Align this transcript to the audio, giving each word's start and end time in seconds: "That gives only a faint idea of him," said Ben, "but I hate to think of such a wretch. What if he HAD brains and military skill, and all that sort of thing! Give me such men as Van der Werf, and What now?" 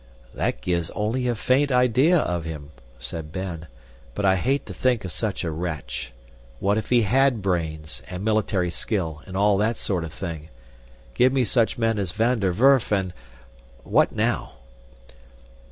"That 0.33 0.61
gives 0.61 0.89
only 0.95 1.27
a 1.27 1.35
faint 1.35 1.71
idea 1.71 2.17
of 2.17 2.43
him," 2.43 2.71
said 2.97 3.31
Ben, 3.31 3.67
"but 4.15 4.25
I 4.25 4.35
hate 4.35 4.65
to 4.65 4.73
think 4.73 5.05
of 5.05 5.11
such 5.11 5.43
a 5.43 5.51
wretch. 5.51 6.11
What 6.59 6.79
if 6.79 6.89
he 6.89 7.03
HAD 7.03 7.43
brains 7.43 8.01
and 8.09 8.25
military 8.25 8.71
skill, 8.71 9.21
and 9.27 9.37
all 9.37 9.57
that 9.59 9.77
sort 9.77 10.03
of 10.03 10.11
thing! 10.11 10.49
Give 11.13 11.31
me 11.31 11.43
such 11.43 11.77
men 11.77 11.99
as 11.99 12.13
Van 12.13 12.39
der 12.39 12.51
Werf, 12.51 12.91
and 12.91 13.13
What 13.83 14.11
now?" 14.11 14.53